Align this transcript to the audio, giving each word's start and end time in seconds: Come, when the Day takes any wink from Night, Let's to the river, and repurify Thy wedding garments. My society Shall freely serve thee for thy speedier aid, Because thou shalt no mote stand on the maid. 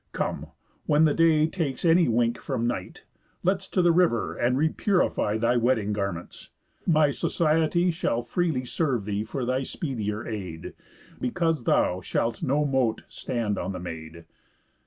Come, 0.13 0.47
when 0.87 1.05
the 1.05 1.13
Day 1.13 1.45
takes 1.45 1.85
any 1.85 2.07
wink 2.07 2.39
from 2.39 2.65
Night, 2.65 3.05
Let's 3.43 3.67
to 3.67 3.83
the 3.83 3.91
river, 3.91 4.35
and 4.35 4.57
repurify 4.57 5.39
Thy 5.39 5.57
wedding 5.57 5.93
garments. 5.93 6.49
My 6.87 7.11
society 7.11 7.91
Shall 7.91 8.23
freely 8.23 8.65
serve 8.65 9.05
thee 9.05 9.23
for 9.23 9.45
thy 9.45 9.61
speedier 9.61 10.25
aid, 10.25 10.73
Because 11.19 11.65
thou 11.65 12.01
shalt 12.01 12.41
no 12.41 12.65
mote 12.65 13.03
stand 13.09 13.59
on 13.59 13.73
the 13.73 13.79
maid. 13.79 14.25